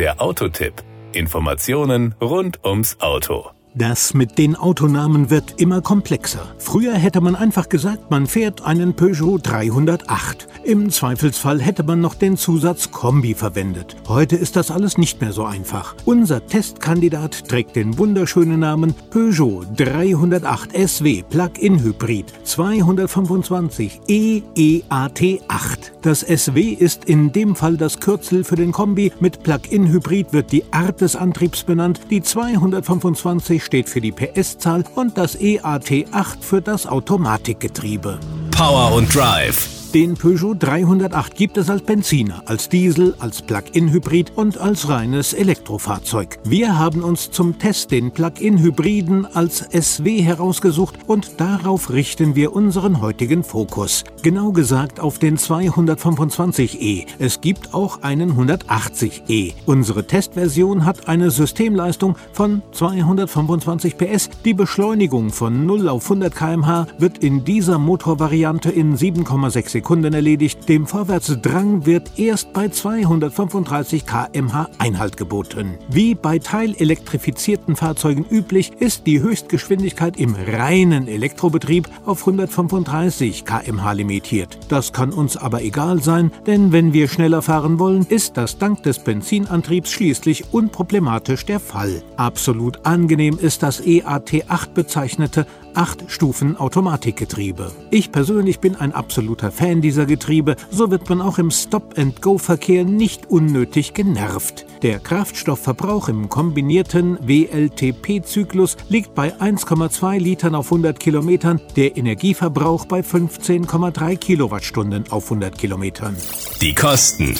Der 0.00 0.18
Autotipp. 0.18 0.82
Informationen 1.12 2.14
rund 2.22 2.64
ums 2.64 2.98
Auto. 3.00 3.50
Das 3.74 4.14
mit 4.14 4.38
den 4.38 4.56
Autonamen 4.56 5.28
wird 5.28 5.60
immer 5.60 5.82
komplexer. 5.82 6.54
Früher 6.56 6.94
hätte 6.94 7.20
man 7.20 7.36
einfach 7.36 7.68
gesagt, 7.68 8.10
man 8.10 8.26
fährt 8.26 8.64
einen 8.64 8.96
Peugeot 8.96 9.40
308. 9.42 10.48
Im 10.64 10.88
Zweifelsfall 10.88 11.60
hätte 11.60 11.82
man 11.82 12.00
noch 12.00 12.14
den 12.14 12.38
Zusatz 12.38 12.90
Kombi 12.90 13.34
verwendet. 13.34 13.94
Heute 14.08 14.36
ist 14.36 14.56
das 14.56 14.70
alles 14.70 14.96
nicht 14.96 15.20
mehr 15.20 15.32
so 15.32 15.44
einfach. 15.44 15.94
Unser 16.06 16.46
Testkandidat 16.46 17.46
trägt 17.46 17.76
den 17.76 17.98
wunderschönen 17.98 18.60
Namen 18.60 18.94
Peugeot 19.10 19.66
308 19.76 20.70
SW 20.88 21.24
Plug-in 21.28 21.78
Hybrid 21.82 22.32
225 22.44 24.00
EEAT8. 24.08 25.79
Das 26.02 26.20
SW 26.20 26.70
ist 26.70 27.04
in 27.04 27.30
dem 27.32 27.54
Fall 27.54 27.76
das 27.76 28.00
Kürzel 28.00 28.42
für 28.44 28.56
den 28.56 28.72
Kombi. 28.72 29.12
Mit 29.20 29.42
Plug-in 29.42 29.88
Hybrid 29.88 30.32
wird 30.32 30.50
die 30.50 30.64
Art 30.72 31.02
des 31.02 31.14
Antriebs 31.14 31.64
benannt. 31.64 32.00
Die 32.08 32.22
225 32.22 33.62
steht 33.62 33.88
für 33.88 34.00
die 34.00 34.12
PS-Zahl 34.12 34.84
und 34.94 35.18
das 35.18 35.38
EAT8 35.38 36.40
für 36.40 36.62
das 36.62 36.86
Automatikgetriebe. 36.86 38.18
Power 38.50 38.94
und 38.94 39.14
Drive 39.14 39.79
den 39.94 40.14
Peugeot 40.14 40.54
308 40.54 41.34
gibt 41.34 41.56
es 41.56 41.68
als 41.68 41.82
Benziner, 41.82 42.42
als 42.46 42.68
Diesel, 42.68 43.14
als 43.18 43.42
Plug-in-Hybrid 43.42 44.32
und 44.36 44.58
als 44.58 44.88
reines 44.88 45.32
Elektrofahrzeug. 45.32 46.38
Wir 46.44 46.78
haben 46.78 47.02
uns 47.02 47.32
zum 47.32 47.58
Test 47.58 47.90
den 47.90 48.12
Plug-in-Hybriden 48.12 49.26
als 49.26 49.66
SW 49.72 50.22
herausgesucht 50.22 50.96
und 51.08 51.40
darauf 51.40 51.90
richten 51.90 52.36
wir 52.36 52.52
unseren 52.52 53.00
heutigen 53.00 53.42
Fokus. 53.42 54.04
Genau 54.22 54.52
gesagt 54.52 55.00
auf 55.00 55.18
den 55.18 55.38
225e. 55.38 57.06
Es 57.18 57.40
gibt 57.40 57.74
auch 57.74 58.02
einen 58.02 58.34
180e. 58.34 59.54
Unsere 59.66 60.06
Testversion 60.06 60.84
hat 60.84 61.08
eine 61.08 61.32
Systemleistung 61.32 62.16
von 62.32 62.62
225 62.72 63.96
PS. 63.98 64.30
Die 64.44 64.54
Beschleunigung 64.54 65.30
von 65.30 65.66
0 65.66 65.88
auf 65.88 66.04
100 66.04 66.36
km/h 66.36 66.86
wird 66.98 67.18
in 67.18 67.44
dieser 67.44 67.78
Motorvariante 67.78 68.70
in 68.70 68.96
7,6 68.96 69.79
Sekunden 69.80 70.12
erledigt. 70.12 70.68
Dem 70.68 70.86
Vorwärtsdrang 70.86 71.86
wird 71.86 72.18
erst 72.18 72.52
bei 72.52 72.68
235 72.68 74.04
km/h 74.04 74.68
Einhalt 74.76 75.16
geboten. 75.16 75.78
Wie 75.88 76.14
bei 76.14 76.38
teilelektrifizierten 76.38 77.76
Fahrzeugen 77.76 78.26
üblich, 78.30 78.72
ist 78.78 79.06
die 79.06 79.22
Höchstgeschwindigkeit 79.22 80.18
im 80.18 80.34
reinen 80.34 81.08
Elektrobetrieb 81.08 81.88
auf 82.04 82.20
135 82.20 83.46
km/h 83.46 83.92
limitiert. 83.92 84.58
Das 84.68 84.92
kann 84.92 85.14
uns 85.14 85.38
aber 85.38 85.62
egal 85.62 86.02
sein, 86.02 86.30
denn 86.46 86.72
wenn 86.72 86.92
wir 86.92 87.08
schneller 87.08 87.40
fahren 87.40 87.78
wollen, 87.78 88.04
ist 88.06 88.36
das 88.36 88.58
dank 88.58 88.82
des 88.82 88.98
Benzinantriebs 88.98 89.90
schließlich 89.90 90.52
unproblematisch 90.52 91.46
der 91.46 91.58
Fall. 91.58 92.02
Absolut 92.18 92.84
angenehm 92.84 93.38
ist 93.40 93.62
das 93.62 93.82
EAT8 93.82 94.74
bezeichnete 94.74 95.46
8-Stufen-Automatikgetriebe. 95.74 97.72
Ich 97.90 98.12
persönlich 98.12 98.60
bin 98.60 98.76
ein 98.76 98.92
absoluter 98.92 99.50
Fan 99.52 99.80
dieser 99.80 100.06
Getriebe, 100.06 100.56
so 100.70 100.90
wird 100.90 101.08
man 101.08 101.20
auch 101.20 101.38
im 101.38 101.50
Stop-and-Go-Verkehr 101.50 102.84
nicht 102.84 103.30
unnötig 103.30 103.94
genervt. 103.94 104.66
Der 104.82 104.98
Kraftstoffverbrauch 104.98 106.08
im 106.08 106.28
kombinierten 106.28 107.18
WLTP-Zyklus 107.20 108.76
liegt 108.88 109.14
bei 109.14 109.34
1,2 109.34 110.18
Litern 110.18 110.54
auf 110.54 110.66
100 110.66 110.98
Kilometern, 110.98 111.60
der 111.76 111.96
Energieverbrauch 111.96 112.86
bei 112.86 113.00
15,3 113.00 114.16
Kilowattstunden 114.16 115.04
auf 115.10 115.24
100 115.24 115.58
Kilometern. 115.58 116.16
Die 116.62 116.74
Kosten. 116.74 117.34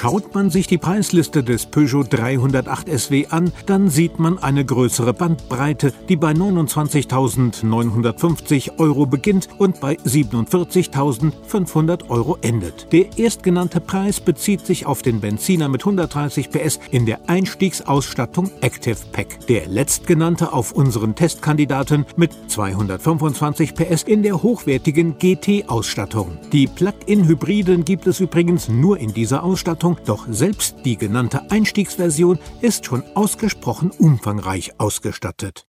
Schaut 0.00 0.34
man 0.34 0.48
sich 0.48 0.66
die 0.66 0.78
Preisliste 0.78 1.44
des 1.44 1.66
Peugeot 1.66 2.04
308 2.04 2.88
SW 2.98 3.26
an, 3.28 3.52
dann 3.66 3.90
sieht 3.90 4.18
man 4.18 4.38
eine 4.38 4.64
größere 4.64 5.12
Bandbreite, 5.12 5.92
die 6.08 6.16
bei 6.16 6.32
29.950 6.32 8.78
Euro 8.78 9.04
beginnt 9.04 9.50
und 9.58 9.78
bei 9.78 9.96
47.500 9.96 12.08
Euro 12.08 12.38
endet. 12.40 12.90
Der 12.92 13.18
erstgenannte 13.18 13.82
Preis 13.82 14.20
bezieht 14.20 14.64
sich 14.64 14.86
auf 14.86 15.02
den 15.02 15.20
Benziner 15.20 15.68
mit 15.68 15.82
130 15.82 16.48
PS 16.48 16.80
in 16.90 17.04
der 17.04 17.28
Einstiegsausstattung 17.28 18.50
Active 18.62 18.96
Pack. 19.12 19.46
Der 19.48 19.66
letztgenannte 19.66 20.54
auf 20.54 20.72
unseren 20.72 21.14
Testkandidaten 21.14 22.06
mit 22.16 22.30
225 22.48 23.74
PS 23.74 24.04
in 24.04 24.22
der 24.22 24.42
hochwertigen 24.42 25.18
GT-Ausstattung. 25.18 26.38
Die 26.54 26.68
Plug-in-Hybriden 26.68 27.84
gibt 27.84 28.06
es 28.06 28.20
übrigens 28.20 28.70
nur 28.70 28.96
in 28.96 29.12
dieser 29.12 29.42
Ausstattung 29.42 29.89
Ausstattung, 29.90 29.96
doch 30.06 30.26
selbst 30.30 30.76
die 30.84 30.96
genannte 30.96 31.50
Einstiegsversion 31.50 32.38
ist 32.60 32.84
schon 32.86 33.02
ausgesprochen 33.14 33.90
umfangreich 33.90 34.72
ausgestattet. 34.78 35.66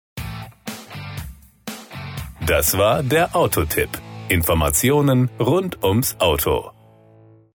Das 2.45 2.77
war 2.77 3.03
der 3.03 3.35
Autotipp. 3.35 3.89
Informationen 4.29 5.29
rund 5.39 5.83
ums 5.83 6.15
Auto. 6.19 6.74